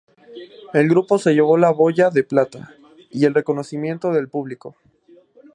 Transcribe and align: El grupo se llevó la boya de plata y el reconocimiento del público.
El 0.73 0.89
grupo 0.89 1.19
se 1.19 1.35
llevó 1.35 1.57
la 1.59 1.69
boya 1.69 2.09
de 2.09 2.23
plata 2.23 2.73
y 3.11 3.25
el 3.25 3.35
reconocimiento 3.35 4.11
del 4.11 4.29
público. 4.29 4.75